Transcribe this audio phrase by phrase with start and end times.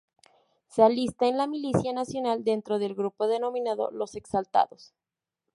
[0.67, 4.95] Se alista en la milicia nacional dentro del grupo denominado "los exaltados".